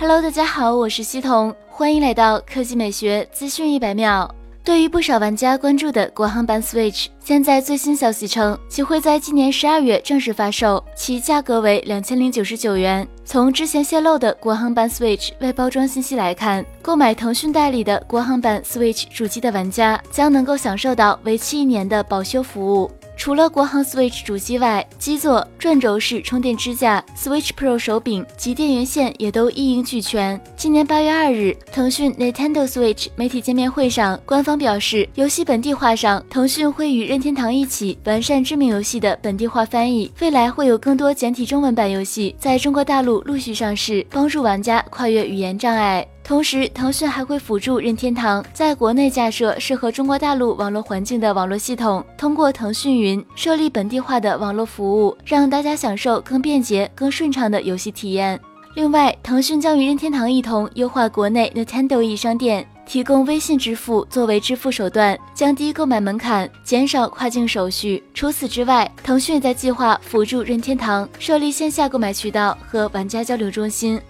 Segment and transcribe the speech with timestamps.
[0.00, 4.34] Hello，大家好，我是西彤，欢迎来到科技美学资讯一百秒。
[4.64, 13.06] 对于不少玩家关注的国行版 Switch，现在最新消息称其会在今年十二月正式发售，其价格为两千零九十九元。
[13.26, 22.90] 从之前泄露的国行版 Switch 外包装信息来看，购买腾讯代理的国行版 Switch 主机的玩家将能够享受到为期一年的保修服务。
[23.20, 30.40] 除了国行 Switch 主机外，基座、转轴式充电支架、Switch Pro 手柄及电源线也都一应俱全。
[30.56, 46.06] 今年八月二日，腾讯 Nintendo Switch 媒体见面会上，官方表示，游戏本地化上，腾讯会与任天堂一起完善知名游戏的本地化翻译，未来会有更多简体中文版游戏在中国大陆陆续上市，帮助玩家跨越语言障碍。
[46.30, 58.38] 同时，腾讯还会辅助任天堂在国内架设适合中国大陆网络环境的网络系统，通过腾讯云设立本地化的网络服务，让大家享受更便捷、更顺畅的游戏体验。
[58.76, 68.00] 另外，腾讯将与任天堂一同优化国内 Nintendo e 商店，提供微信支付作为支付手段，降低购买门槛，减少跨境手续。
[68.14, 74.00] 除此之外，腾讯在计划辅助任天堂设立线下购买渠道和玩家交流中心。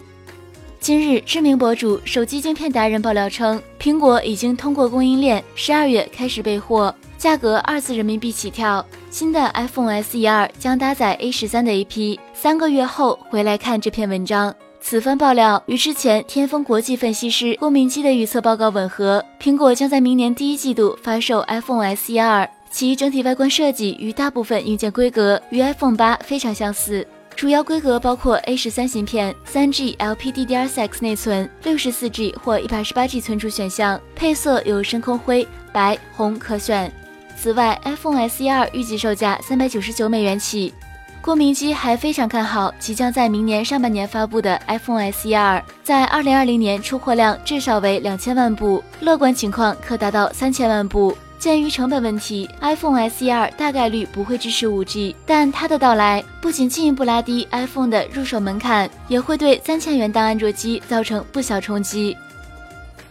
[0.80, 8.84] 今日，知名博主、手机镜片达人爆料称，苹果已经通过供应链，十二月开始备货，价格二次人民币起跳。
[9.10, 14.54] 新的 iPhone SE 二将搭载 A 十三的 AP，三个月后回来看这篇文章。
[14.80, 27.06] 此番爆料与之前天风国际分析师郭明基的预测报告吻合，苹果将在明年第一季度发售 iPhone SE 二，其整体外观设计与大部分硬件规格与 iPhone 八非常相似。
[27.40, 36.92] 主要规格包括 A 十三芯片、三 G LPDDR4X 内存、六十四 G 或一百二十八 G 存储选项，配色有深空灰、白、红可选。
[37.38, 40.74] 此外，iPhone SE 二预计售价三百九十九美元起。
[41.22, 51.16] 郭明基还非常看好即将在明年上半年发布的 iPhone SE 二，在二零二零年出货量至少为两千万部，乐观情况可达到三千万部。
[51.40, 62.14] 鉴于成本问题，iPhone SE 二大概率不会支持 5G，但它的到来不仅进一步拉低 iPhone 的入手门槛，也会对三千元档安卓机造成不小冲击。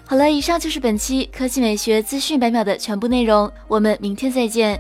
[0.06, 4.80] 好了，以上就是本期科技美学资讯百秒的全部内容，我们明天再见。